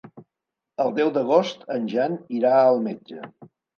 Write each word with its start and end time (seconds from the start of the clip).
El 0.85 0.95
deu 0.95 1.11
d'agost 1.17 1.63
en 1.75 1.85
Jan 1.93 2.17
irà 2.39 2.55
al 2.63 2.83
metge. 2.89 3.21